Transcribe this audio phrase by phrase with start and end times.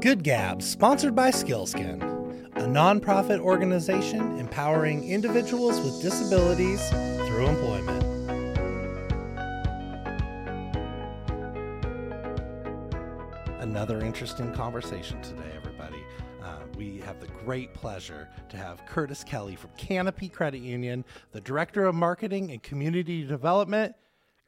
[0.00, 2.00] Good Gabs, sponsored by Skils'kin,
[2.56, 8.02] a nonprofit organization empowering individuals with disabilities through employment.
[13.60, 16.02] Another interesting conversation today, everybody.
[16.42, 21.42] Uh, we have the great pleasure to have Kurtis Kelly from Canopy Credit Union, the
[21.42, 23.94] Director of Marketing and Community Development.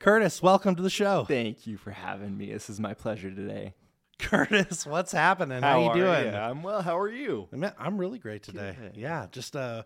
[0.01, 1.27] Kurtis, welcome to the show.
[1.29, 2.51] Thank you for having me.
[2.51, 3.75] This is my pleasure today.
[4.19, 5.63] Kurtis, what's happening?
[5.63, 6.35] How, you are doing?
[6.35, 6.83] I'm well.
[6.83, 7.49] How are you?
[7.79, 8.77] I'm really great today.
[8.81, 8.97] Good.
[8.97, 9.83] Yeah, just uh,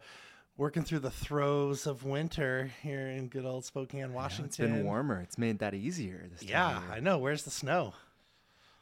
[0.57, 4.47] working through the throes of winter here in good old Spokane, Washington.
[4.47, 5.21] It's been warmer.
[5.21, 6.49] It's made that easier this time.
[6.49, 6.83] Yeah.
[6.93, 7.19] I know.
[7.19, 7.95] Where's the snow?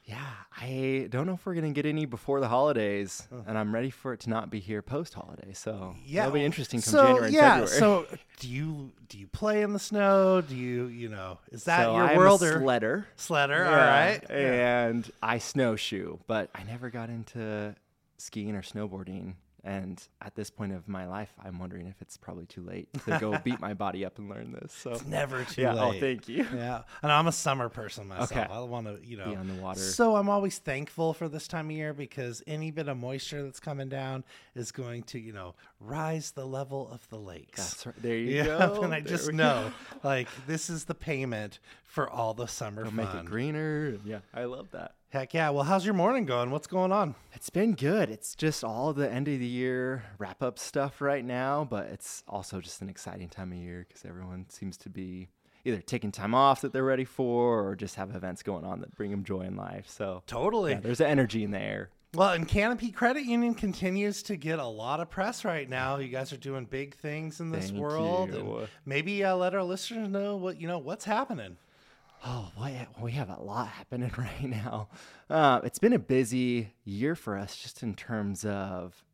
[0.06, 0.22] Yeah,
[0.54, 4.12] I don't know if we're gonna get any before the holidays, and I'm ready for
[4.12, 5.54] it to not be here post holiday.
[5.54, 7.78] So Yeah, it'll be interesting come so, January and yeah, February.
[7.80, 8.06] so
[8.38, 10.42] do you do you play in the snow?
[10.42, 13.04] Do you you know is that So your I'm world a or sledder.
[13.16, 13.64] sledder?
[13.64, 14.30] All Yeah, right.
[14.30, 17.74] And I snowshoe, but I never got into
[18.18, 19.34] skiing or snowboarding.
[19.66, 23.18] And at this point of my life, I'm wondering if it's probably too late to
[23.18, 24.74] go beat my body up and learn this.
[24.74, 25.96] So It's never too yeah, oh, late.
[25.96, 26.46] oh, thank you.
[26.54, 28.30] Yeah, and I'm a summer person myself.
[28.32, 28.46] Okay.
[28.48, 29.80] I want to, you know, Be on the water.
[29.80, 33.58] So I'm always thankful for this time of year because any bit of moisture that's
[33.58, 34.22] coming down
[34.54, 37.56] is going to, you know, rise the level of the lakes.
[37.56, 38.02] That's right.
[38.02, 38.82] There you yeah, go.
[38.82, 42.90] and I There just know, like, this is the payment for all the summer go.
[42.90, 42.96] fun.
[42.96, 43.96] Make it greener.
[44.04, 44.96] Yeah, I love that.
[45.14, 45.50] Heck yeah!
[45.50, 46.50] Well, how's your morning going?
[46.50, 47.14] What's going on?
[47.34, 48.10] It's been good.
[48.10, 52.24] It's just all the end of the year wrap up stuff right now, but it's
[52.26, 55.28] also just an exciting time of year because everyone seems to be
[55.64, 58.96] either taking time off that they're ready for or just have events going on that
[58.96, 59.88] bring them joy in life.
[59.88, 60.72] So Totally.
[60.72, 61.90] yeah, there's energy in the air.
[62.12, 65.98] Well, and Canopy Credit Union continues to get a lot of press right now.
[65.98, 70.08] You guys are doing big things in this Thank world, maybe uh, let our listeners
[70.08, 71.56] know what you know what's happening.
[72.26, 74.88] Oh, boy, we have a lot happening right now.
[75.28, 79.04] Uh, it's been a busy year for us just in terms of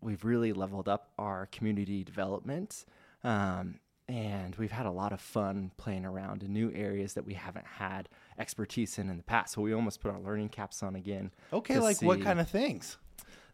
[0.00, 2.84] we've really leveled up our community development.
[3.24, 7.34] Um, and we've had a lot of fun playing around in new areas that we
[7.34, 8.08] haven't had
[8.38, 9.54] expertise in in the past.
[9.54, 11.30] So we almost put our learning caps on again.
[11.52, 12.98] Okay, like what kind of things?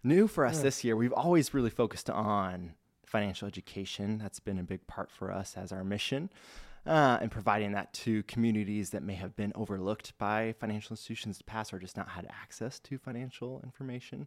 [0.03, 2.75] New for us this year, we've always really focused on
[3.07, 4.19] financial education.
[4.19, 6.31] That's been a big part for us as our mission,
[6.87, 11.45] uh, and providing that to communities that may have been overlooked by financial institutions in
[11.47, 14.27] the past or just not had access to financial information.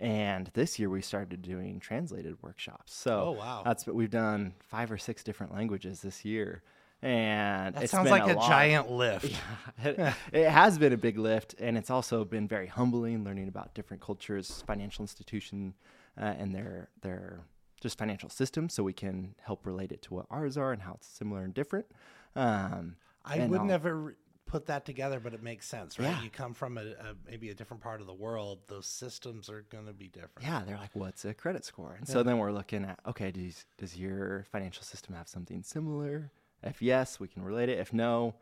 [0.00, 2.92] And this year, we started doing translated workshops.
[2.94, 3.62] So Oh, wow.
[3.64, 6.62] that's what we've done five or six different languages this year.
[7.00, 8.48] And That it's sounds like a, lot.
[8.48, 9.38] giant lift.
[9.84, 13.74] it, it has been a big lift, and it's also been very humbling learning about
[13.74, 15.74] different cultures, financial institution,
[16.18, 17.42] uh, and their their
[17.84, 20.94] just financial systems, so we can help relate it to what ours are and how
[20.94, 21.86] it's similar and different.
[22.34, 26.08] Um, I and would all- never put that together, but it makes sense, right?
[26.08, 26.22] Yeah.
[26.22, 29.66] You come from a, a maybe a different part of the world; those systems are
[29.70, 30.42] going to be different.
[30.42, 31.94] Yeah, they're like, what's a credit score?
[31.98, 36.30] And so then we're looking at, okay, does does your financial system have something similar?
[36.62, 37.78] If yes, we can relate it.
[37.78, 38.34] If no,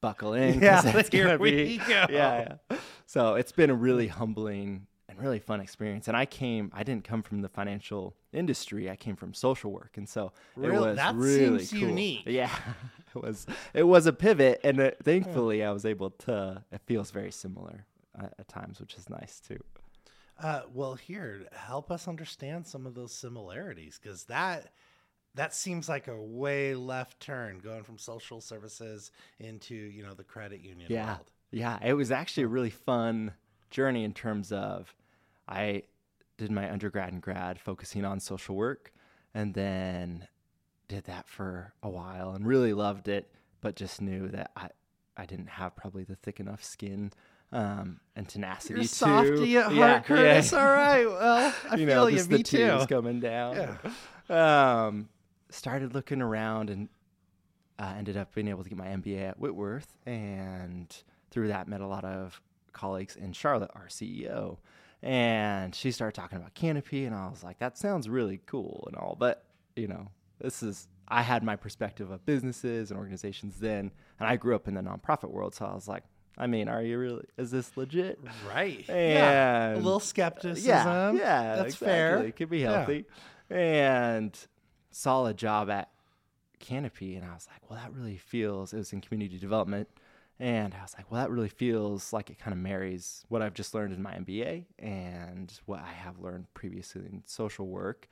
[0.00, 0.60] buckle in.
[0.60, 2.06] Yeah, it's here gonna be, go.
[2.10, 2.76] Yeah, yeah.
[3.06, 4.86] So it's been a really humbling
[5.18, 6.08] really fun experience.
[6.08, 8.90] And I came, I didn't come from the financial industry.
[8.90, 11.88] I came from social work, and so it was That really seems cool.
[11.90, 12.22] unique.
[12.26, 12.50] Yeah,
[13.14, 13.46] it was.
[13.74, 16.62] It was a pivot, and uh thankfully, I was able to.
[16.72, 17.84] It feels very similar
[18.18, 19.58] uh, at times, which is nice too.
[20.40, 24.72] Uh, well, here, help us understand some of those similarities, because that
[25.34, 30.24] that seems like a way left turn going from social services into you know the
[30.24, 31.30] credit union yeah world.
[31.52, 33.32] yeah it was actually a really fun
[33.70, 34.94] journey in terms of
[35.48, 35.82] i
[36.36, 38.92] did my undergrad and grad focusing on social work
[39.34, 40.26] and then
[40.86, 44.68] did that for a while and really loved it but just knew that i
[45.16, 47.10] i didn't have probably the thick enough skin
[47.50, 50.52] um, and tenacity You're to softy at heart, yeah, Kurtis.
[50.52, 50.58] yeah.
[50.58, 51.06] All right.
[51.06, 52.24] Well, I you feel know, you.
[52.26, 52.78] Me too.
[52.88, 53.78] coming down.
[54.28, 55.08] Um,
[55.48, 56.88] started looking around and
[57.78, 60.94] uh, ended up being able to get my MBA at Whitworth, and
[61.30, 62.40] through that met a lot of
[62.72, 64.58] colleagues in Charlotte, our CEO,
[65.02, 68.96] and she started talking about Canopy, and I was like, that sounds really cool and
[68.96, 69.44] all, but
[69.76, 70.08] you know,
[70.40, 70.88] this is.
[71.10, 74.82] I had my perspective of businesses and organizations then, and I grew up in the
[74.82, 76.02] nonprofit world, so I was like,
[76.36, 77.24] I mean, are you really?
[77.38, 78.18] Is this legit?
[78.46, 78.84] Right.
[78.88, 79.74] yeah.
[79.74, 80.68] A little skepticism.
[80.68, 81.86] Yeah, yeah, That's exactly.
[81.88, 82.18] fair.
[82.24, 82.72] It could be Yeah.
[82.76, 83.06] healthy.
[83.48, 84.38] And
[84.90, 85.88] solid job at
[86.58, 88.74] Canopy, and I was like, well, that really feels.
[88.74, 89.88] It was in community development,
[90.40, 93.54] and I was like, well, that really feels like it kind of marries what I've
[93.54, 98.08] just learned in my MBA and what I have learned previously in social work.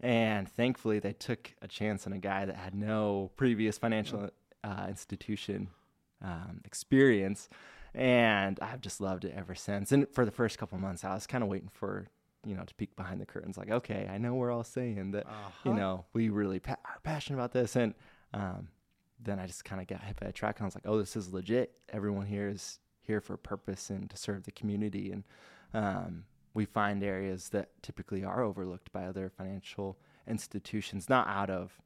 [0.00, 4.30] And thankfully, they took a chance on a guy that had no previous financial
[4.62, 5.68] uh, institution
[6.22, 7.48] um, experience.
[7.94, 9.92] and I've just loved it ever since.
[9.92, 12.06] And for the first couple months, I was kind of waiting for
[12.46, 15.26] you know to peek behind the curtains, like, okay, I know we're all saying that
[15.26, 15.70] Uh-huh.
[15.70, 17.94] you know we really pa- are passionate about this, and
[18.34, 18.68] um,
[19.20, 20.98] then I just kind of got hit by a track, and I was like, oh,
[20.98, 21.72] this is legit.
[21.90, 25.24] Everyone here is here for a purpose and to serve the community, and
[25.72, 26.24] um,
[26.54, 31.80] we find areas that typically are overlooked by other financial institutions, not out of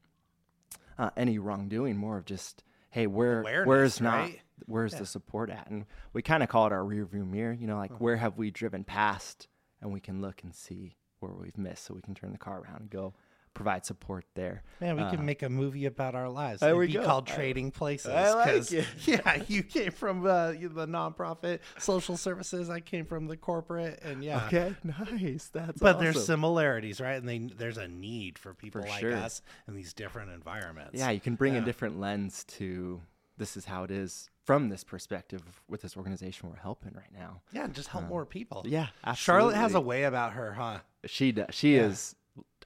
[0.99, 4.41] uh, any wrongdoing, more of just hey, where Awareness, where's not right?
[4.67, 5.01] where's Yeah.
[5.01, 7.53] the support at, and we kind of call it our rear view mirror.
[7.53, 7.99] You know, like Uh-huh.
[7.99, 9.47] where have we driven past,
[9.81, 12.61] and we can look and see where we've missed, so we can turn the car
[12.61, 13.15] around and go
[13.55, 14.63] provide support there.
[14.81, 16.61] Man, we Uh, can make a movie about our lives.
[16.61, 17.05] there It'd we be go.
[17.05, 18.11] called I- Trading Places.
[18.11, 18.87] I like it.
[19.07, 22.69] Yeah, you came from uh, the nonprofit social services.
[22.71, 24.47] I came from the corporate, and yeah.
[24.47, 24.75] Okay,
[25.11, 25.49] nice.
[25.53, 27.15] That's But there's similarities, right?
[27.17, 29.15] And they, there's a need for people For like sure.
[29.15, 30.99] us in these different environments.
[30.99, 31.63] Yeah, you can bring Yeah.
[31.63, 33.01] a different lens to
[33.37, 37.41] this is how it is from this perspective with this organization we're helping right now.
[37.53, 38.65] Yeah, just help more people.
[38.67, 40.79] Yeah, Charlotte has a way about her, huh?
[41.05, 41.47] She does.
[41.55, 41.83] She Yeah.
[41.87, 42.17] is.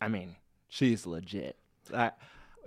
[0.00, 0.34] I mean,
[0.72, 1.56] she's legit.
[1.94, 2.12] I, it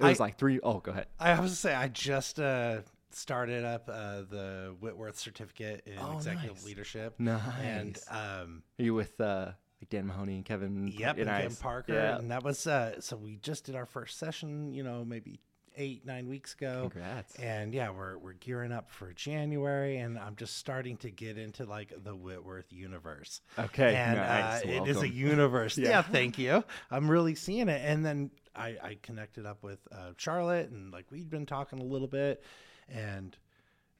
[0.03, 1.07] was I- like three oh go ahead.
[1.19, 2.81] I was to say, I just uh,
[3.11, 6.65] started up uh, the Whitworth certificate in Oh, executive nice.
[6.65, 7.15] leadership.
[7.19, 7.41] Nice.
[7.61, 10.87] And um, Are you with uh, like Dan Mahoney and Kevin?
[10.87, 11.29] Yep, and.
[11.29, 12.17] Kim Parker, Yeah.
[12.17, 15.39] and that was uh, so we just did our first session, you know, maybe
[15.77, 16.89] eight nine weeks ago.
[16.91, 17.35] Congrats.
[17.35, 21.65] And yeah, we're we're gearing up for January, and I'm just starting to get into
[21.65, 23.41] like the Whitworth universe.
[23.57, 24.63] Okay, and nice.
[24.63, 25.77] uh, it is a universe.
[25.77, 25.89] yeah.
[25.89, 26.01] Yeah.
[26.01, 26.63] thank you.
[26.91, 31.05] I'm really seeing it, and then I, I connected up with uh, Charlotte, and like
[31.11, 32.43] we'd been talking a little bit,
[32.89, 33.37] and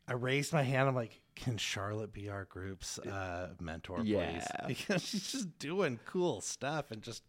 [0.08, 0.88] I raised my hand.
[0.88, 4.46] I'm like, can Charlotte be our group's uh, mentor, please?
[4.68, 7.24] Because she's just doing cool stuff and just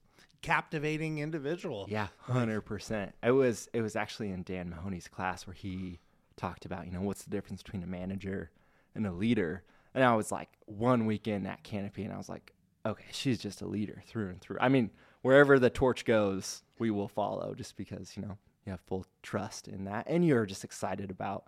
[0.46, 1.86] captivating individual.
[1.88, 3.14] Yeah, hundred percent.
[3.22, 5.98] It was it was actually in Dan Mahoney's class where he
[6.36, 8.50] talked about you know what's the difference between a manager
[8.94, 9.64] and a leader,
[9.94, 12.54] and I was like one weekend at Canopy, and I was like,
[12.84, 14.58] okay, she's just a leader through and through.
[14.60, 14.90] I mean,
[15.22, 19.68] wherever the torch goes, we will follow, just because you know you have full trust
[19.68, 21.44] in that, and you're just excited about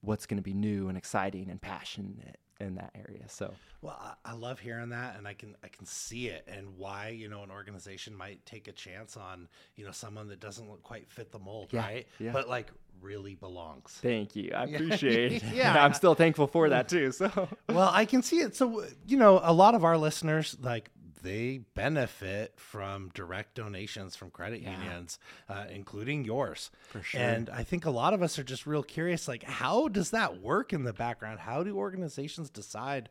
[0.00, 3.24] what's going to be new and exciting and passionate in that area.
[3.28, 6.76] So Well, I, I love hearing that, and I can I can see it, and
[6.78, 10.70] why you know an organization might take a chance on you know someone that doesn't
[10.70, 12.06] look quite fit the mold, Yeah, right?
[12.18, 12.32] yeah.
[12.32, 12.68] But like
[13.00, 13.90] really belongs.
[14.00, 15.42] thank you, I appreciate it.
[15.52, 15.84] Yeah.
[15.84, 17.10] I'm still thankful for that too.
[17.12, 18.54] So well, I can see it.
[18.54, 20.88] So, you know, a lot of our listeners, like,
[21.22, 24.72] they benefit from direct donations from credit Yeah.
[24.78, 26.70] unions, uh, including yours.
[26.90, 27.20] For sure.
[27.20, 30.40] And I think a lot of us are just real curious, like, how does that
[30.40, 31.40] work in the background?
[31.40, 33.08] How do organizations decide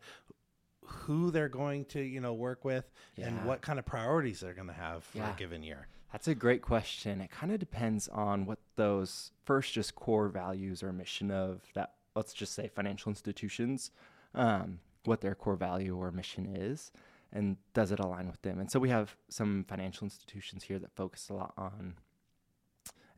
[0.84, 4.68] who they're going to, you know, work with and what kind of priorities they're going
[4.68, 5.34] to have for Yeah.
[5.34, 5.88] a given year?
[6.12, 7.22] That's a great question.
[7.22, 11.94] It kind of depends on what those first just core values or mission of that,
[12.16, 13.92] let's just say financial institutions,
[14.34, 16.92] um, what their core value or mission is,
[17.34, 18.60] and does it align with them?
[18.60, 21.96] And so we have some financial institutions here that focus a lot on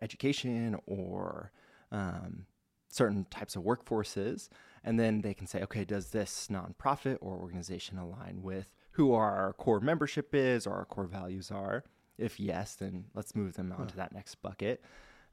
[0.01, 1.51] education or
[1.91, 2.45] um,
[2.89, 4.49] certain types of workforces.
[4.83, 9.53] And then they can say, okay, does this nonprofit or organization align with who our
[9.53, 11.83] core membership is or our core values are?
[12.17, 14.83] If yes, then let's move them on to that next bucket.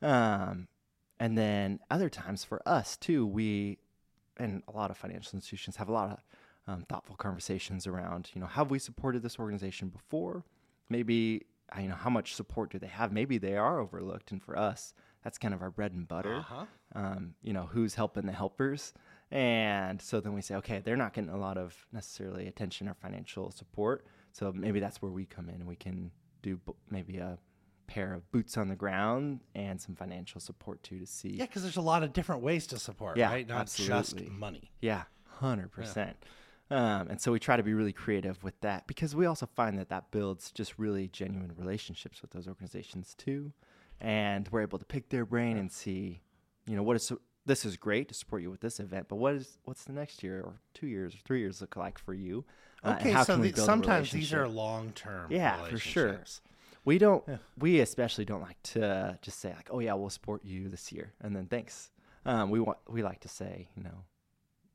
[0.00, 0.68] Um,
[1.18, 3.78] and then other times for us too, we
[4.38, 6.24] and a lot of financial institutions have a lot of
[6.70, 10.44] um, thoughtful conversations around, you know, have we supported this organization before?
[10.88, 11.46] Maybe,
[11.76, 13.12] uh, you know, how much support do they have?
[13.12, 14.30] Maybe they are overlooked.
[14.30, 16.36] And for us, that's kind of our bread and butter.
[16.36, 16.64] Uh-huh.
[16.94, 18.92] Um, you know, who's helping the helpers?
[19.30, 22.94] And so then we say, okay, they're not getting a lot of necessarily attention or
[22.94, 24.06] financial support.
[24.32, 26.10] So maybe that's where we come in and we can
[26.42, 27.38] do b- maybe a
[27.86, 31.62] pair of boots on the ground and some financial support too to see Yeah, because
[31.62, 33.46] there's a lot of different ways to support, Yeah, right?
[33.46, 34.70] Not just money.
[34.80, 36.16] Yeah, hundred percent.
[36.70, 39.76] Um, and so we try to be really creative with that because we also find
[39.78, 43.52] that that builds just really genuine relationships with those organizations too,
[44.00, 46.20] and we're able to pick their brain and see,
[46.66, 47.10] you know, what is
[47.46, 50.22] this is great to support you with this event, but what is what's the next
[50.22, 52.44] year or two years or three years look like for you?
[52.84, 55.26] Uh, Okay, so the, sometimes these are long term.
[55.30, 56.20] Yeah, for sure.
[56.84, 57.24] We don't.
[57.58, 61.12] We especially don't like to just say like, "Oh yeah, we'll support you this year,"
[61.20, 61.90] and then thanks.
[62.24, 62.78] Um, we want.
[62.88, 64.04] We like to say, you know,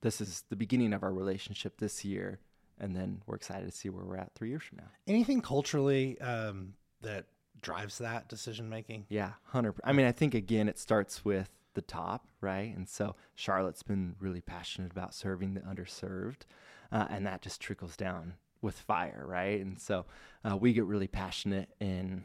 [0.05, 2.39] this is the beginning of our relationship this year,
[2.79, 4.87] and then we're excited to see where we're at three years from now.
[5.07, 7.25] Anything culturally um, that
[7.59, 9.07] drives that decision making?
[9.09, 9.73] Yeah, hundred.
[9.83, 12.75] I mean, I think again, it starts with the top, right?
[12.75, 16.43] And so Charlotte's been really passionate about serving the underserved,
[16.91, 19.59] uh, and that just trickles down with fire, right?
[19.59, 20.05] And so
[20.43, 22.23] uh, we get really passionate in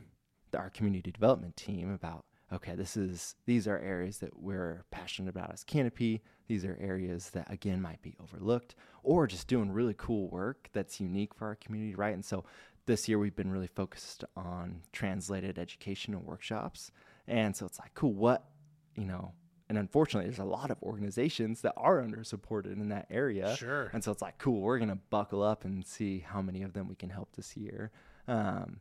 [0.55, 5.53] our community development team about okay, this is these are areas that we're passionate about
[5.53, 6.23] as Canopy.
[6.49, 11.01] These are areas that again might be overlooked or just doing really cool work that's
[11.01, 12.15] unique for our community, right?
[12.15, 12.45] And so
[12.87, 16.91] this year we've been really focused on translated education and workshops.
[17.29, 18.45] And so it's like, cool, what,
[18.97, 19.33] you know,
[19.69, 23.55] and unfortunately there's a lot of organizations that are under supported in that area.
[23.57, 23.91] Sure.
[23.93, 26.89] And so it's like, cool, we're gonna buckle up and see how many of them
[26.89, 27.93] we can help this year.
[28.27, 28.81] Um,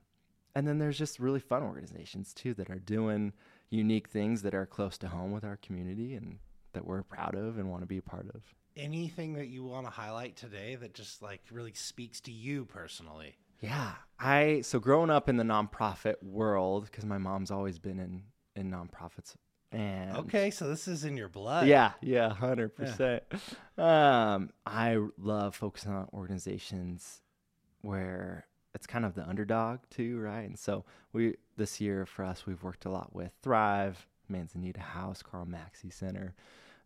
[0.55, 3.33] and then there's just really fun organizations too that are doing
[3.69, 6.39] unique things that are close to home with our community and
[6.73, 8.41] that we're proud of and want to be a part of.
[8.75, 13.35] Anything that you want to highlight today that just like really speaks to you personally?
[13.61, 18.23] Yeah, I so growing up in the nonprofit world because my mom's always been in
[18.55, 19.35] in nonprofits
[19.71, 21.67] and Okay, so this is in your blood.
[21.67, 23.23] yeah, yeah, hundred percent.
[23.77, 27.21] Um, I love focusing on organizations
[27.81, 28.45] where
[28.79, 30.47] it's kind of the underdog too, right?
[30.47, 35.21] And so we this year for us, we've worked a lot with Thrive, Manzanita House,
[35.21, 36.33] Carl Maxey Center,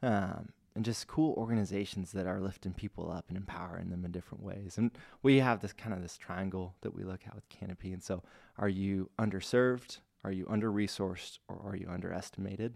[0.02, 4.44] um, and just cool organizations that are lifting people up and empowering them in different
[4.44, 4.80] ways.
[4.80, 4.90] And
[5.22, 7.94] we have this kind of this triangle that we look at with Canopy.
[7.94, 8.24] And so,
[8.58, 10.00] are you underserved?
[10.24, 11.38] Are you under resourced?
[11.48, 12.74] Or are you underestimated?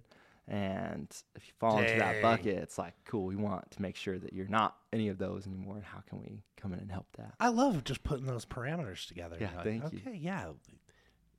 [0.50, 4.18] And if you fall into that bucket, it's like, cool, we want to make sure
[4.18, 5.76] that you're not any of those anymore.
[5.76, 7.34] And how can we come in and help that?
[7.40, 9.36] I love just putting those parameters together.
[9.40, 10.00] Yeah, like, thank you.
[10.08, 10.46] Okay, yeah.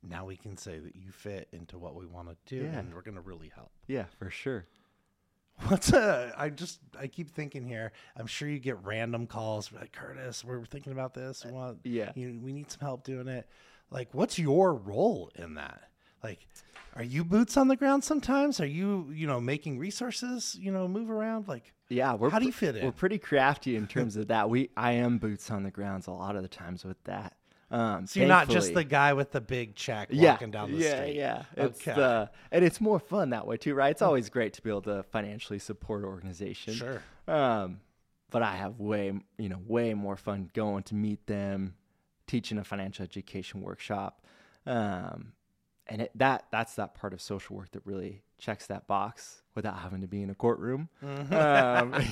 [0.03, 2.79] Now we can say that you fit into what we want to do, Yeah.
[2.79, 3.71] and we're going to really help.
[3.87, 4.67] Yeah, for sure.
[5.67, 7.91] What's uh I just I keep thinking here.
[8.17, 10.45] I'm sure you get random calls like Kurtis.
[10.45, 11.45] We're thinking about this.
[11.45, 12.13] We want Yeah.
[12.15, 13.49] you, we need some help doing it.
[13.91, 15.81] Like, what's your role in that?
[16.23, 16.47] Like,
[16.97, 18.61] are you boots on the ground sometimes?
[18.61, 21.49] Are you you know making resources you know move around?
[21.49, 22.85] Like, Yeah, we're How do you fit in?
[22.85, 24.51] We're pretty crafty in terms of that.
[24.51, 27.35] We I am boots on the grounds a lot of the times with that.
[27.71, 30.79] Um, so you're not just the guy with the big check yeah, walking down the
[30.79, 31.17] yeah, street.
[31.17, 31.95] Yeah, It's Okay.
[31.95, 33.91] the and it's more fun that way too, right?
[33.91, 36.77] It's always great to be able to financially support organizations.
[36.79, 37.03] Sure.
[37.27, 37.81] Um,
[38.31, 41.75] but I have way you know way more fun going to meet them,
[42.27, 44.25] teaching a financial education workshop,
[44.65, 45.33] um,
[45.89, 49.79] and it, that that's that part of social work that really checks that box without
[49.79, 50.89] having to be in a courtroom.
[51.03, 51.95] Um,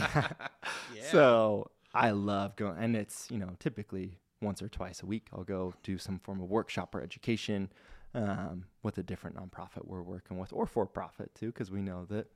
[1.11, 5.45] So I love going, and it's you know typically once or twice a week I'll
[5.45, 7.71] go do some form of workshop or education
[8.14, 12.06] um, with a different nonprofit we're working with, or for profit too, because we know
[12.06, 12.26] that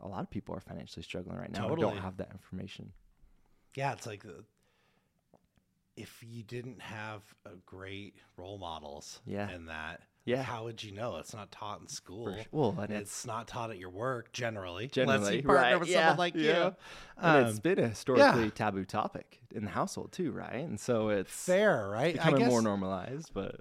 [0.00, 1.94] a lot of people are financially struggling right now and Totally.
[1.94, 2.92] don't have that information.
[3.74, 4.44] yeah, it's like the,
[5.96, 9.50] if you didn't have a great role models Yeah.
[9.50, 10.42] in that, Yeah.
[10.42, 11.16] how would you know?
[11.16, 12.32] It's not taught in school.
[12.32, 12.44] Sure.
[12.52, 14.90] Well, and it's, it's not taught at your work generally.
[14.96, 16.64] unless you partner right, with yeah, someone like yeah.
[16.66, 16.74] you.
[17.18, 20.64] and it's Um, been a historically taboo topic in the household too, right?
[20.64, 22.10] And so it's fair, right?
[22.10, 23.60] I becoming guess more normalized, but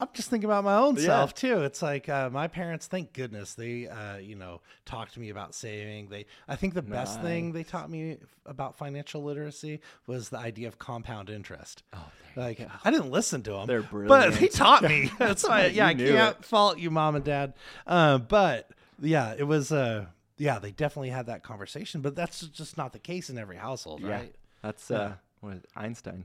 [0.00, 1.02] I'm just thinking about my own Yeah.
[1.06, 1.62] self too.
[1.62, 5.54] It's like uh, my parents, thank goodness, they uh, you know talked to me about
[5.54, 6.08] saving.
[6.08, 10.38] They, I think the best thing they taught me f- about financial literacy was the
[10.38, 11.82] idea of compound interest.
[11.92, 15.10] oh, Like I didn't listen to them, They're brilliant, but they taught me.
[15.18, 16.44] That's why, yeah, I can't it.
[16.44, 17.52] fault you, mom and dad.
[17.86, 19.70] Uh, but yeah, it was.
[19.70, 20.06] Uh,
[20.38, 24.00] yeah, they definitely had that conversation, but that's just not the case in every household,
[24.00, 24.34] yeah, right?
[24.62, 24.96] that's Yeah.
[24.98, 26.24] uh, what is Einstein.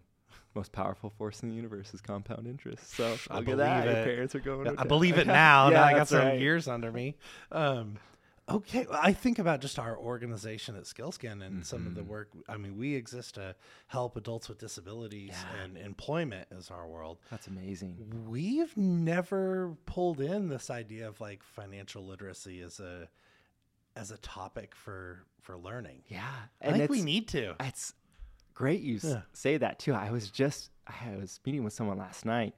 [0.56, 2.92] Most powerful force in the universe is compound interest.
[2.96, 3.84] So I look at that.
[3.84, 4.06] believe Your it.
[4.06, 4.78] parents are going.
[4.78, 5.68] I believe it now.
[5.70, 6.40] yeah, now I got some right.
[6.40, 7.18] years under me.
[7.52, 7.98] Um,
[8.50, 12.08] okay, well, I think about just our organization at Skils'kin and some of the Mhm.
[12.08, 12.30] work.
[12.48, 13.56] I mean, we exist to
[13.88, 15.64] help adults with disabilities, Yeah.
[15.64, 17.18] and employment is our world.
[17.30, 18.26] That's amazing.
[18.30, 23.10] We've never pulled in this idea of like financial literacy as a
[23.98, 26.04] as a topic for for learning.
[26.08, 26.30] Yeah,
[26.62, 27.56] I think we need to.
[27.62, 27.94] It's
[28.56, 29.22] great you Yeah.
[29.34, 29.94] say that too.
[29.94, 32.56] I was just I was meeting with someone last night,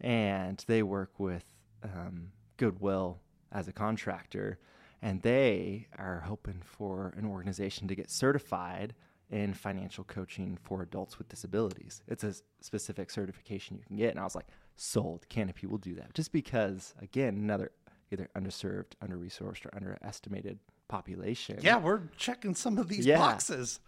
[0.00, 1.44] and they work with
[1.82, 3.20] um, Goodwill
[3.52, 4.58] as a contractor,
[5.02, 8.94] and they are hoping for an organization to get certified
[9.30, 12.02] in financial coaching for adults with disabilities.
[12.06, 15.26] It's a specific certification you can get, and I was like, sold.
[15.28, 17.72] Canopy will do that, just because again, another
[18.12, 21.58] either underserved, under resourced, or underestimated population.
[21.62, 23.16] Yeah, we're checking some of these Yeah.
[23.18, 23.80] boxes.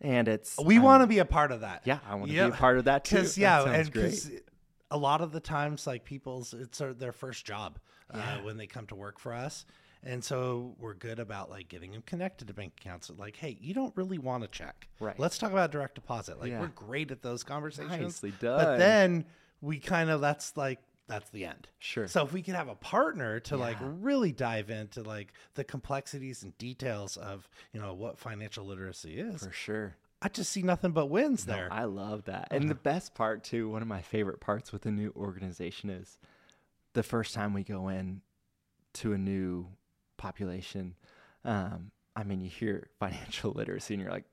[0.00, 1.82] And it's We I'm- want to be a part of that.
[1.84, 3.16] Yeah, I want to Yeah, be a part of that too.
[3.16, 4.10] Because That yeah, and great.
[4.10, 4.30] 'cause
[4.90, 7.78] a lot of the times, like people's, it's their, their first job
[8.14, 8.36] Yeah.
[8.36, 9.64] uh, when they come to work for us,
[10.02, 13.08] and so we're good about like getting them connected to bank accounts.
[13.10, 14.88] Like, hey, you don't really want to check.
[15.00, 15.18] Right.
[15.18, 16.38] Let's talk about direct deposit.
[16.40, 16.60] Like, Yeah.
[16.60, 18.22] we're great at those conversations.
[18.22, 19.24] Nicely But then
[19.60, 20.80] we kind of that's like
[21.12, 21.68] that's the end.
[21.78, 22.08] Sure.
[22.08, 26.42] So if we could have a partner to like really dive into like the complexities
[26.42, 29.96] and details of you know what financial literacy is, For sure.
[30.22, 31.68] I just see nothing but wins No, there.
[31.70, 32.48] I love that.
[32.52, 36.16] And the best part too, one of my favorite parts with a new organization is
[36.92, 38.22] the first time we go in,
[38.94, 39.66] to a new
[40.18, 40.94] population,
[41.44, 44.24] um, I mean, you hear financial literacy and you're like,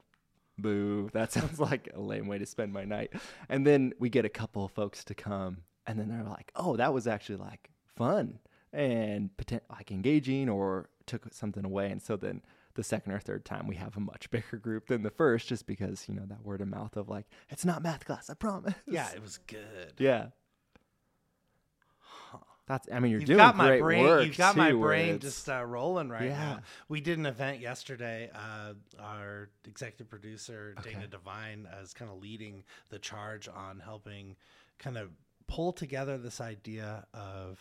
[0.57, 3.13] boo, that sounds like a lame way to spend my night.
[3.49, 6.75] And then we get a couple of folks to come and then they're like, oh,
[6.77, 8.39] that was actually like fun
[8.71, 11.89] and poten- like engaging or took something away.
[11.91, 12.41] And so then
[12.75, 15.65] the second or third time we have a much bigger group than the first just
[15.65, 18.75] because, you know, that word of mouth of like, it's not math class, I promise.
[18.87, 19.93] Yeah, it was good.
[19.97, 20.27] Yeah.
[22.67, 22.87] That's.
[22.93, 24.03] I mean, you're You've doing got my great brain.
[24.05, 24.25] work.
[24.27, 26.37] You've got my too, where brain just uh, rolling right Yeah.
[26.37, 26.59] now.
[26.87, 28.29] We did an event yesterday.
[28.31, 31.07] Uh, our executive producer Dana Okay.
[31.09, 34.35] Devine is kind of leading the charge on helping
[34.77, 35.09] kind of
[35.49, 37.59] pull together this idea of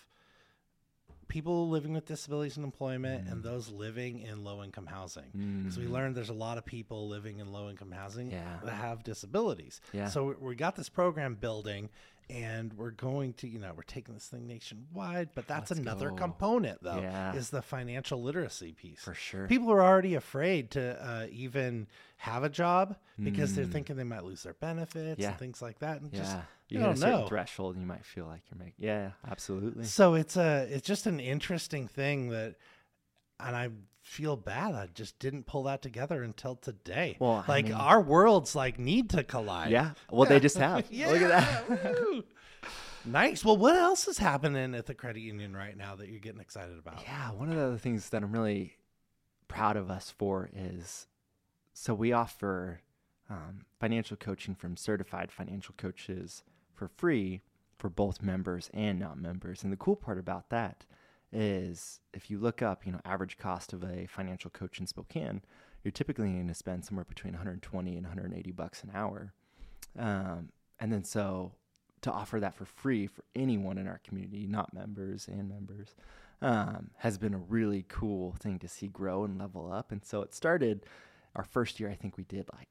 [1.28, 3.32] people living with disabilities and employment Mm.
[3.32, 5.60] and those living in low income housing.
[5.62, 5.90] Because we Mhm.
[5.90, 8.60] learned there's a lot of people living in low income housing Yeah.
[8.64, 9.80] that have disabilities.
[9.92, 10.08] Yeah.
[10.08, 11.90] So we, we got this program building
[12.30, 16.10] and we're going to, you know, we're taking this thing nationwide, but that's Let's another
[16.10, 16.16] go.
[16.16, 17.34] component though, Yeah.
[17.34, 19.00] is the financial literacy piece.
[19.02, 19.46] for sure.
[19.48, 23.72] People are already afraid to uh, even have a job because they're Mm.
[23.72, 26.00] thinking they might lose their benefits and things like that.
[26.00, 26.18] And yeah.
[26.20, 26.36] just
[26.68, 27.26] you you hit a certain know.
[27.26, 28.74] threshold, and you might feel like you're making.
[28.78, 29.84] Yeah, absolutely.
[29.84, 32.56] So it's a it's just an interesting thing that,
[33.40, 33.70] and I
[34.02, 37.16] feel bad I just didn't pull that together until today.
[37.20, 39.70] Well, I like mean- our worlds like need to collide.
[39.70, 39.90] Yeah.
[40.10, 40.86] Well, they just have.
[40.90, 41.08] yeah.
[41.08, 42.24] Look at that.
[43.04, 43.44] nice.
[43.44, 46.78] Well, what else is happening at the credit union right now that you're getting excited
[46.78, 47.02] about?
[47.02, 48.76] Yeah, one of the other things that I'm really
[49.46, 51.06] proud of us for is
[51.72, 52.80] so we offer
[53.30, 56.42] um, financial coaching from certified financial coaches
[56.78, 57.42] for free
[57.76, 59.62] for both members and non-members.
[59.62, 60.84] And the cool part about that
[61.32, 65.42] is if you look up, you know, average cost of a financial coach in Spokane,
[65.82, 69.32] you're typically going to spend somewhere between 120 and 180 bucks an hour.
[69.98, 71.52] Um, and then so
[72.02, 75.94] to offer that for free for anyone in our community, not members and members,
[76.40, 79.92] um, has been a really cool thing to see grow and level up.
[79.92, 80.86] And so it started
[81.34, 82.68] our first year, I think we did like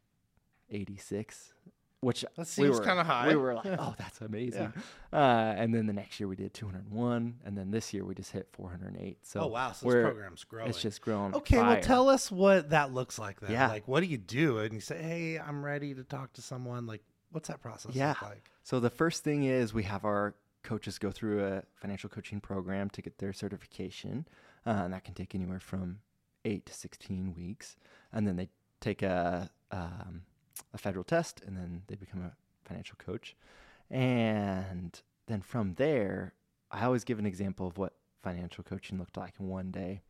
[0.69, 1.53] 86,
[2.01, 3.27] which That we seems were kinda high.
[3.29, 4.71] We were like, oh, that's amazing.
[5.11, 5.15] Uh,
[5.57, 8.47] and then the next year we did 201, and then this year we just hit
[8.53, 9.25] 408.
[9.25, 10.69] So oh wow, so this program's growing.
[10.69, 11.33] it's just growing.
[11.33, 13.51] Okay, well, tell us what that looks like then.
[13.51, 13.67] Yeah.
[13.67, 14.59] Like, what do you do?
[14.59, 16.85] And you say, hey, I'm ready to talk to someone.
[16.85, 18.09] Like, what's that process Yeah.
[18.09, 18.51] look like?
[18.63, 22.89] So the first thing is we have our coaches go through a financial coaching program
[22.91, 24.27] to get their certification,
[24.65, 25.99] uh, and that can take anywhere from
[26.45, 27.75] eight to sixteen weeks.
[28.13, 28.49] And then they
[28.81, 30.21] take a um,
[30.73, 32.31] a federal test, and then they become a
[32.67, 33.35] financial coach.
[33.89, 36.33] And then from there,
[36.71, 40.01] I always give an example of what financial coaching looked like in one day.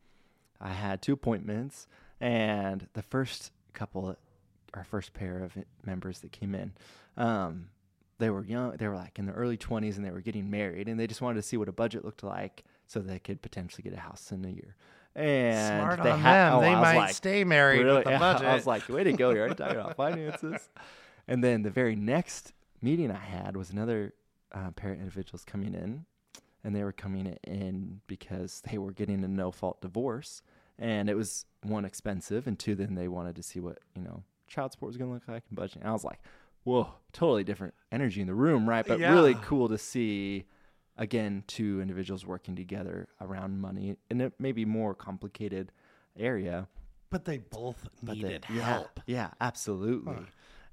[0.60, 1.86] I had two appointments,
[2.20, 4.16] and the first couple,
[4.74, 6.72] our first pair of members that came in,
[7.16, 7.68] um,
[8.18, 8.76] they were young.
[8.76, 11.20] They were like in their early 20s, and they were getting married, and they just
[11.20, 14.32] wanted to see what a budget looked like so they could potentially get a house
[14.32, 14.74] in a year.
[15.14, 16.58] And Smart they on had- them.
[16.58, 17.96] oh, they might like, stay married Really?
[17.96, 18.46] with the Yeah, budget.
[18.46, 19.30] I was like, way to go.
[19.30, 20.68] You're talking about finances.
[21.26, 24.14] And then the very next meeting I had was another
[24.54, 26.04] uh, of individuals coming in,
[26.64, 30.42] and they were coming in because they were getting a no fault divorce.
[30.78, 34.22] And it was one expensive, and two, then they wanted to see what, you know,
[34.46, 35.84] child support was going to look like and budgeting.
[35.84, 36.20] I was like,
[36.62, 38.86] whoa, totally different energy in the room, right?
[38.86, 40.44] But really cool to see,
[40.98, 45.72] again, two individuals working together around money in a maybe more complicated
[46.18, 46.68] area
[47.10, 49.00] but they both but they- needed yeah, help.
[49.06, 50.14] Yeah, absolutely.
[50.14, 50.22] Huh.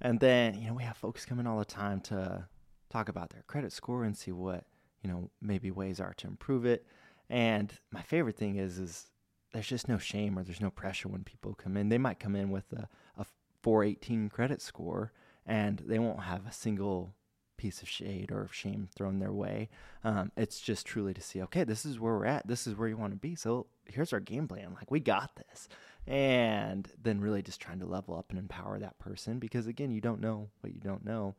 [0.01, 2.45] And then, you know, we have folks coming all the time to
[2.89, 4.65] talk about their credit score and see what,
[5.01, 6.85] you know, maybe ways are to improve it.
[7.29, 9.09] And my favorite thing is is
[9.53, 11.88] there's just no shame or there's no pressure when people come in.
[11.88, 13.25] They might come in with a, a
[13.61, 15.13] 418 credit score
[15.45, 17.15] and they won't have a single
[17.58, 19.70] piece of shade or shame thrown their way.
[20.04, 22.48] Um, it's just truly to see, okay, this is where we're at.
[22.48, 23.36] This is where you want to be.
[23.36, 24.74] So here's our game plan.
[24.76, 25.68] Like we got this.
[26.08, 30.02] And then really just trying to level up and empower that person because again, you
[30.02, 31.36] don't know what you don't know.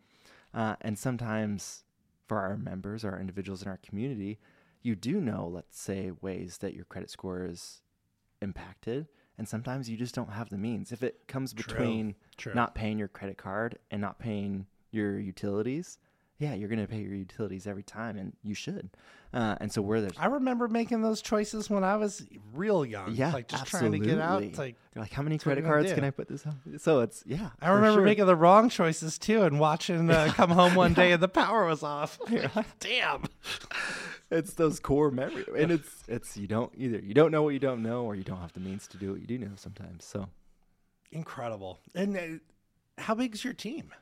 [0.52, 1.84] Uh, and sometimes
[2.26, 4.38] for our members, our individuals in our community,
[4.82, 7.82] you do know, let's say, ways that your credit score is
[8.42, 9.08] impacted.
[9.38, 10.92] And sometimes you just don't have the means.
[10.92, 11.74] If it comes True.
[11.74, 12.54] between True.
[12.54, 15.98] not paying your credit card and not paying your utilities,
[16.38, 18.90] yeah, you're going to pay your utilities every time, and you should.
[19.32, 20.10] Uh, and so we're there.
[20.18, 23.12] I remember making those choices when I was real young.
[23.12, 24.42] Yeah, like just trying to get out.
[24.42, 24.48] absolutely.
[24.48, 26.04] It's like You're like, how many credit cards can.
[26.04, 26.78] I put this on?
[26.78, 27.50] So it's yeah.
[27.60, 28.04] I remember sure.
[28.04, 31.66] making the wrong choices too, and watching uh, come home one day and the power
[31.66, 32.18] was off.
[32.80, 33.24] Damn.
[34.30, 37.60] it's those core memories, and it's it's you don't either you don't know what you
[37.60, 40.04] don't know, or you don't have the means to do what you do know sometimes.
[40.04, 40.28] So
[41.12, 41.78] Incredible.
[41.94, 43.92] And uh, how big is your team?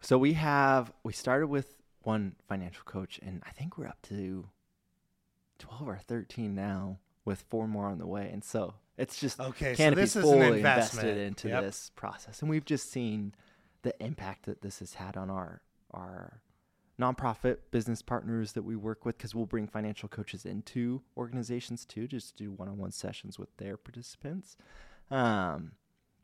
[0.00, 4.48] So we have we started with one financial coach, and I think we're up to
[5.58, 8.30] twelve or thirteen now with four more on the way.
[8.32, 11.08] And so it's just Okay, so this is an fully investment.
[11.08, 11.62] invested into Yep.
[11.64, 13.34] this process, and we've just seen
[13.82, 16.42] the impact that this has had on our our
[17.00, 22.08] nonprofit business partners that we work with because we'll bring financial coaches into organizations too
[22.08, 24.56] just to do one-on-one sessions with their participants
[25.08, 25.70] um,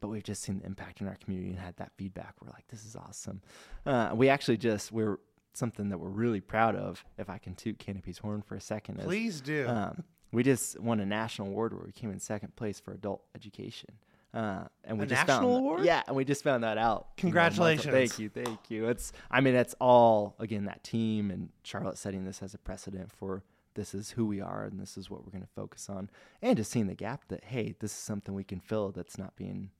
[0.04, 2.68] but we've just seen the impact in our community and had that feedback we're like
[2.68, 3.40] this is awesome
[3.86, 5.16] uh, we actually just we're
[5.54, 8.98] something that we're really proud of if i can toot canopy's horn for a second
[8.98, 9.66] is, Please do.
[9.66, 13.22] um, we just won a national award where we came in second place for adult
[13.34, 13.90] education.
[14.34, 15.84] Uh, and we A just national found award?
[15.84, 16.98] yeah, and we just found that out.
[16.98, 17.94] you know, Congratulations.
[17.94, 18.88] thank you, thank you.
[18.88, 23.12] It's, I mean, it's all again that team and Charlotte setting this as a precedent
[23.12, 23.44] for
[23.76, 26.10] this is who we are and this is what we're going to focus on,
[26.42, 29.36] and just seeing the gap that hey, this is something we can fill that's not
[29.36, 29.70] being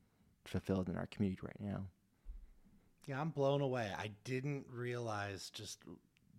[0.49, 1.87] fulfilled in our community right now.
[3.07, 3.91] Yeah, I'm blown away.
[3.97, 5.81] I didn't realize just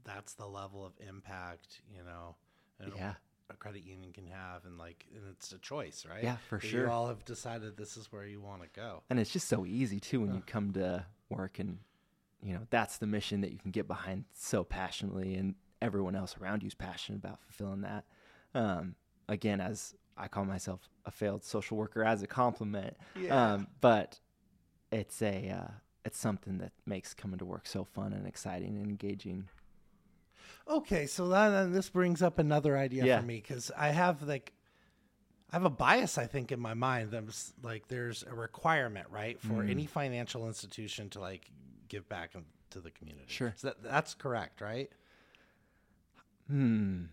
[0.04, 2.36] that's the level of impact, you know,
[2.96, 3.14] Yeah.
[3.50, 6.24] a credit union can have, and like, and it's a choice, right?
[6.24, 6.86] Yeah, for That sure.
[6.86, 9.04] You all have decided this is where you want to go.
[9.10, 10.38] And it's just so easy too when Yeah.
[10.38, 11.80] you come to work and
[12.42, 16.36] you know that's the mission that you can get behind so passionately, and everyone else
[16.42, 18.06] around you is passionate about fulfilling that.
[18.56, 18.96] Um,
[19.28, 23.54] again, as I call myself a failed social worker as a compliment, Yeah.
[23.54, 24.20] um, but
[24.92, 25.72] it's a uh,
[26.06, 29.48] it's something that makes coming to work so fun and exciting and engaging.
[30.68, 33.20] Okay, so then then this brings up another idea Yeah.
[33.20, 34.54] for me because I have like,
[35.52, 37.12] I have a bias, I think, in my mind.
[37.12, 39.70] That's like, there's a requirement, right, for Mm.
[39.70, 41.50] any financial institution to like
[41.88, 42.32] give back
[42.72, 43.26] to the community.
[43.28, 43.54] Sure.
[43.58, 44.90] So that, that's correct, right?
[46.48, 47.06] Hmm.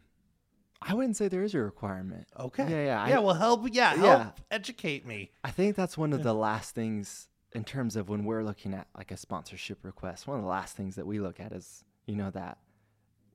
[0.88, 2.27] I wouldn't say there is a requirement.
[2.38, 2.64] Okay.
[2.68, 3.03] Yeah, yeah.
[3.03, 3.18] I- yeah.
[3.18, 3.66] Well, help.
[3.73, 3.90] Yeah.
[3.95, 4.31] Help Yeah.
[4.51, 5.31] educate me.
[5.45, 8.87] I think that's one of the last things in terms of when we're looking at
[8.97, 10.27] like a sponsorship request.
[10.27, 12.59] One of the last things that we look at is you know that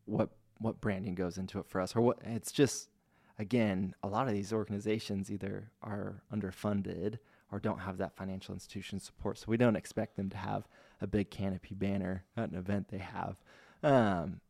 [0.05, 0.29] what
[0.59, 2.89] what branding goes into it for us, or what it's just
[3.39, 7.19] again a lot of these organizations either are underfunded
[7.51, 10.67] or don't have that financial institution support, so we don't expect them to have
[10.99, 13.37] a big canopy banner at an event they have.
[13.83, 14.41] Um,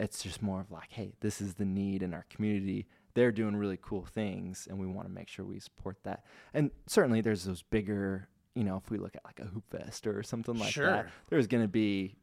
[0.00, 2.86] it's just more of like, hey, this is the need in our community.
[3.14, 6.24] They're doing really cool things, and we want to make sure we support that.
[6.52, 10.22] And certainly, there's those bigger, you know, if we look at like a Hoopfest or
[10.24, 10.86] something like Sure.
[10.86, 12.16] that, there's going to be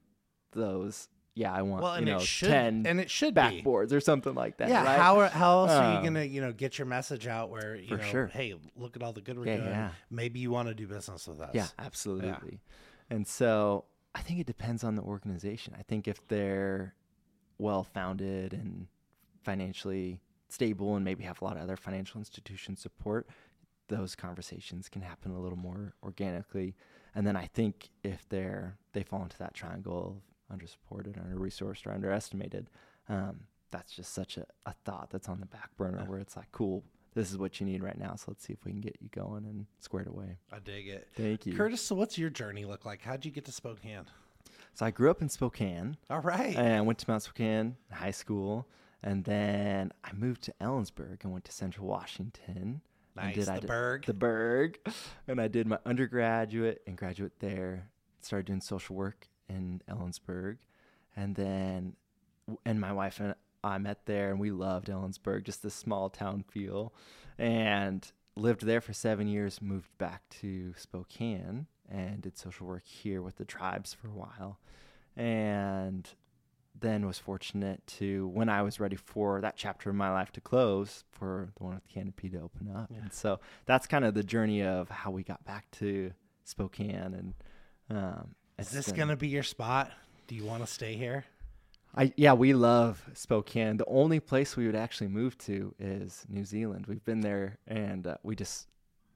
[0.51, 1.07] those.
[1.33, 3.39] Yeah, I want Well, you know should ten and it should be.
[3.39, 4.67] backboards or something like that.
[4.67, 4.99] Yeah, right?
[4.99, 7.87] how how else are you Um, gonna you know get your message out where you
[7.87, 8.27] For know sure.
[8.27, 9.91] hey look at all the good we're Yeah, doing yeah.
[10.09, 12.59] maybe you want to do business with us Yeah, absolutely.
[13.09, 15.73] And so I think it depends on the organization.
[15.79, 16.95] I think if they're
[17.61, 18.87] well founded and
[19.43, 20.19] financially
[20.49, 23.27] stable and maybe have a lot of other financial institution support,
[23.87, 26.75] those conversations can happen a little more organically.
[27.15, 30.21] And then I think if they're they fall into that triangle
[30.51, 32.69] of undersupported, under resourced, or underestimated,
[33.07, 36.51] um, that's just such a, a thought that's on the back burner where it's like,
[36.51, 38.15] cool, this is what you need right now.
[38.15, 40.37] So let's see if we can get you going and squared away.
[40.51, 41.53] I dig it Thank you.
[41.53, 44.05] Kurtis so what's your journey look like how'd you get to Spokane
[44.73, 48.11] So I grew up in Spokane all right and I went to Mount Spokane high
[48.11, 48.67] school.
[49.03, 52.81] And then I moved to Ellensburg and went to Central Washington.
[53.17, 54.79] and nice I the did- Berg The Berg.
[55.27, 57.89] And I did my undergraduate and graduate there.
[58.21, 60.57] Started doing social work in Ellensburg.
[61.15, 61.95] And then,
[62.65, 66.43] and my wife and I met there and we loved Ellensburg, just this small town
[66.47, 66.93] feel.
[67.39, 73.21] And lived there for seven years, moved back to Spokane and did social work here
[73.21, 74.59] with the tribes for a while.
[75.15, 76.09] And
[76.79, 80.41] then was fortunate to when I was ready for that chapter of my life to
[80.41, 82.89] close for the one with Canopy to open up.
[82.89, 83.01] Yeah.
[83.01, 86.11] And so that's kind of the journey of how we got back to
[86.43, 87.33] Spokane and
[87.89, 89.91] um is this been- gonna be your spot
[90.27, 91.25] do you want to stay here
[91.95, 93.75] I yeah, we love Spokane.
[93.75, 96.85] The only place we would actually move to is New Zealand.
[96.87, 98.67] We've been there and uh, we just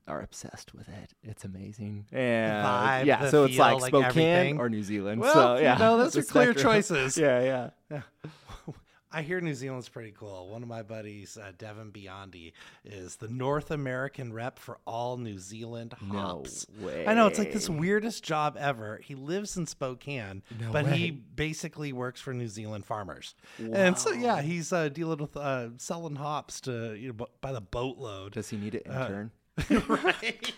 [0.08, 1.13] are obsessed with it.
[1.24, 2.06] It's amazing.
[2.12, 4.60] And vibe, yeah, the so it's like like Spokane everything.
[4.60, 5.22] or New Zealand.
[5.22, 6.74] well so yeah, you know those are clear spectrum.
[6.74, 8.02] choices Yeah, yeah.
[9.12, 10.50] I hear New Zealand's pretty cool.
[10.50, 12.52] One of my buddies, uh, Devin Biondi,
[12.84, 16.68] is the North American rep for all New Zealand hops.
[16.78, 17.08] No way.
[17.08, 19.00] I know it's like this weirdest job ever.
[19.02, 23.36] He lives in Spokane, No but he basically works for New Zealand farmers.
[23.58, 27.62] And so yeah, he's uh, dealing with uh, selling hops to you know by the
[27.62, 28.34] boatload.
[28.34, 29.32] Does he need an Uh, intern?
[29.88, 30.54] right.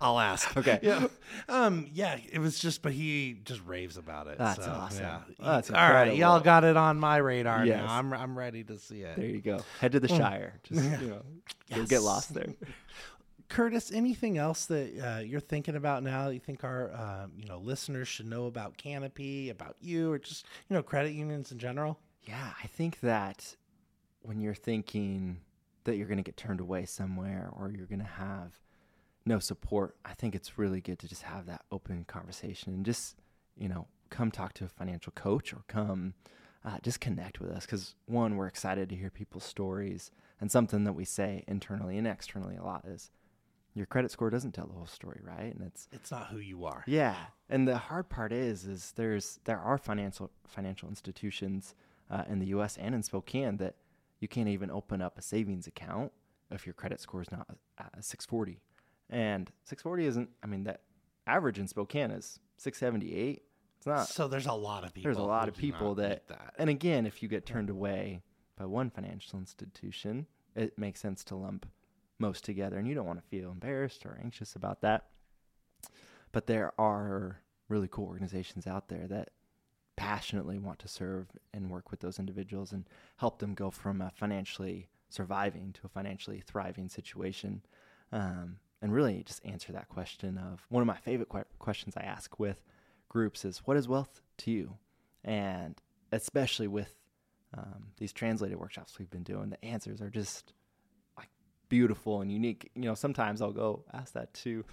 [0.00, 0.56] I'll ask.
[0.56, 0.78] Okay.
[0.82, 1.08] Yeah.
[1.48, 1.88] Um.
[1.92, 2.18] Yeah.
[2.30, 4.38] It was just, but he just raves about it.
[4.38, 5.02] That's so, awesome.
[5.02, 5.18] Yeah.
[5.40, 7.84] That's All right, y'all got it on my radar Yes.
[7.84, 7.92] now.
[7.92, 9.16] I'm I'm ready to see it.
[9.16, 9.60] there you go.
[9.80, 10.54] Head to the Shire.
[10.62, 11.22] Just you know,
[11.68, 12.46] you'll get lost there.
[13.48, 17.46] Kurtis, anything else that uh, you're thinking about now that you think our um, you
[17.46, 21.58] know listeners should know about Canopy, about you, or just you know credit unions in
[21.58, 21.98] general?
[22.22, 23.56] Yeah, I think that
[24.22, 25.40] when you're thinking
[25.84, 28.60] that you're going to get turned away somewhere or you're going to have
[29.24, 33.16] no support, I think it's really good to just have that open conversation and just,
[33.56, 36.14] you know, come talk to a financial coach or come
[36.64, 37.66] uh, just connect with us.
[37.66, 40.10] Because, one, we're excited to hear people's stories.
[40.40, 43.10] And something that we say internally and externally a lot is
[43.74, 45.54] your credit score doesn't tell the whole story, right?
[45.54, 46.84] And it's It's not who you are.
[46.86, 47.16] yeah,
[47.48, 51.74] and the hard part is, is there's there are financial financial institutions
[52.10, 52.76] uh, in the U.S.
[52.76, 53.76] and in Spokane that
[54.22, 56.12] you can't even open up a savings account
[56.50, 57.46] if your credit score is not
[57.78, 58.60] at 640,
[59.10, 60.30] and 640 isn't.
[60.42, 60.82] I mean, that
[61.26, 63.42] average in Spokane is 678.
[63.78, 64.08] It's not.
[64.08, 65.08] So there's a lot of people.
[65.08, 66.54] There's a lot of people that, that.
[66.56, 68.22] and again, if you get turned away
[68.56, 71.66] by one financial institution, it makes sense to lump
[72.18, 75.06] most together, and you don't want to feel embarrassed or anxious about that.
[76.30, 79.30] But there are really cool organizations out there that
[79.96, 84.10] passionately want to serve and work with those individuals and help them go from a
[84.14, 87.62] financially surviving to a financially thriving situation.
[88.10, 92.02] Um, and really just answer that question of one of my favorite que- questions I
[92.02, 92.62] ask with
[93.08, 94.76] groups is what is wealth to you?
[95.24, 96.94] And especially with
[97.56, 100.52] um, these translated workshops we've been doing, the answers are just
[101.16, 101.28] like
[101.68, 102.70] beautiful and unique.
[102.74, 104.64] You know, sometimes I'll go ask that to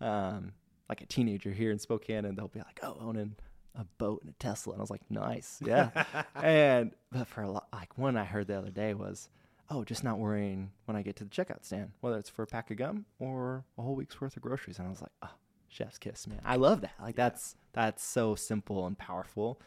[0.00, 0.52] um,
[0.88, 3.36] like a teenager here in Spokane, and they'll be like, "Oh, owning
[3.74, 5.90] a boat and a Tesla," and I was like, "Nice, yeah."
[6.34, 9.28] and but for a lot, like one I heard the other day was,
[9.70, 12.46] "Oh, just not worrying when I get to the checkout stand, whether it's for a
[12.46, 15.34] pack of gum or a whole week's worth of groceries." And I was like, "Oh,
[15.68, 16.40] chef's kiss, man!
[16.44, 16.94] I love that.
[17.00, 19.60] Like that's that's so simple and powerful."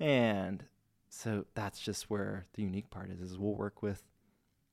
[0.00, 0.64] And
[1.08, 4.02] so that's just where the unique part is: is we'll work with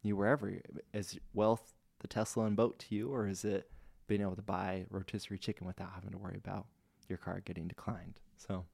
[0.03, 0.53] you wherever.
[0.93, 3.69] Is wealth the Tesla and boat to you, or is it
[4.07, 6.67] being able to buy rotisserie chicken without having to worry about
[7.09, 8.19] your card getting declined?
[8.37, 8.65] So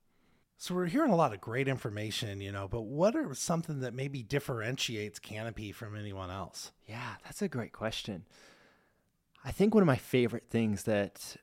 [0.62, 3.96] So we're hearing a lot of great information, you know, but what are something that
[3.96, 6.72] maybe differentiates Canopy from anyone else?
[6.86, 8.28] Yeah, that's a great question.
[9.44, 11.36] I think one of my favorite things that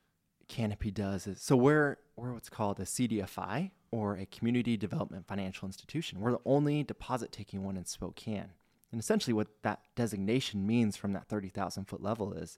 [0.47, 5.67] Canopy does is so we're we're what's called a CDFI or a community development financial
[5.67, 6.21] institution.
[6.21, 8.51] We're the only deposit taking one in Spokane.
[8.93, 12.57] And essentially what that designation means from that 30,000 foot level is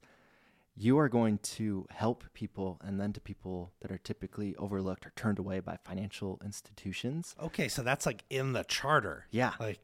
[0.80, 5.12] you are going to help people and then to people that are typically overlooked or
[5.14, 7.36] turned away by financial institutions.
[7.38, 9.26] Okay, so that's like in the charter.
[9.30, 9.52] Yeah.
[9.60, 9.78] Like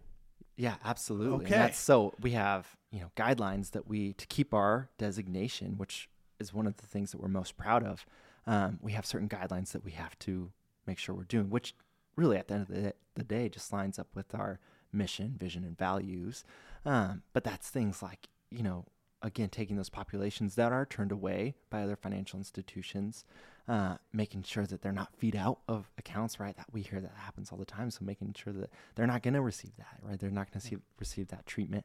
[0.56, 1.35] Yeah, absolutely.
[1.35, 1.54] And Okay.
[1.54, 6.09] that's so we have, you know, guidelines that we to keep our designation, which
[6.40, 8.06] is one of the things that we're most proud of.
[8.46, 10.50] Um, we have certain guidelines that we have to
[10.87, 11.74] make sure we're doing, which
[12.16, 14.61] really at the end of the, the day just lines up with our
[14.92, 16.42] mission, vision, and values.
[16.87, 18.87] Um, but that's things like, you know,
[19.26, 23.24] again, taking those populations that are turned away by other financial institutions,
[23.68, 26.56] uh, making sure that they're not feed out of accounts, right?
[26.56, 27.90] That we hear that happens all the time.
[27.90, 30.18] So making sure that they're not going to receive that, right?
[30.18, 31.84] They're not going to receive that treatment,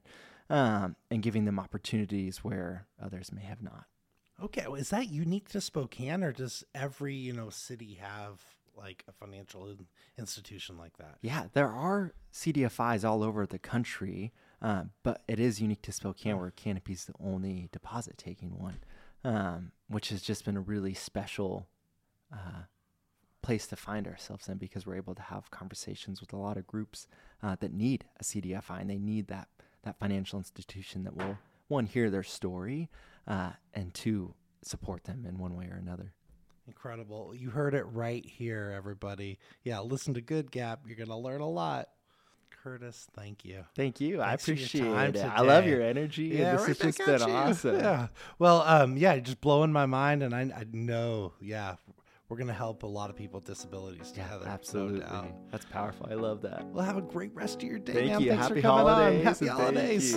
[0.50, 3.86] um, and giving them opportunities where others may have not.
[4.42, 8.40] Okay, well, is that unique to Spokane, or does every you know city have
[8.76, 9.76] like a financial
[10.18, 11.18] institution like that?
[11.22, 16.40] Yeah, there are CDFIs all over the country, uh, but it is unique to Spokane
[16.40, 18.80] where Canopy's the only deposit taking one,
[19.24, 21.68] um, which has just been a really special
[22.32, 22.64] uh,
[23.42, 26.68] place to find ourselves in because we're able to have conversations with a lot of
[26.68, 27.08] groups
[27.42, 29.48] uh, that need a CDFI and they need that
[29.84, 32.88] that financial institution that will one hear their story
[33.28, 36.14] uh, and two support them in one way or another.
[36.68, 37.34] Incredible.
[37.36, 39.40] You heard it right here, everybody.
[39.64, 40.82] Yeah, listen to Good Gab.
[40.86, 41.90] You're going to learn a lot.
[42.64, 43.66] Kurtis, thank you.
[43.76, 44.22] Thank you.
[44.22, 45.26] I Thanks your appreciate it.
[45.26, 46.26] I love your energy.
[46.26, 47.36] Yeah, this right has just been you.
[47.36, 47.76] awesome.
[47.80, 48.08] Yeah.
[48.40, 51.76] Well, um, yeah, just blowing my mind, and I, I know, yeah,
[52.30, 54.46] we're gonna help a lot of people with disabilities Yeah, together.
[54.46, 55.00] no absolutely.
[55.02, 55.52] doubt.
[55.52, 56.08] That's powerful.
[56.10, 56.66] I love that.
[56.68, 57.94] Well, have a great rest of your day.
[57.94, 58.22] Thank man.
[58.22, 58.30] you.
[58.32, 59.24] Thanks Happy holidays.
[59.24, 60.16] Happy holidays.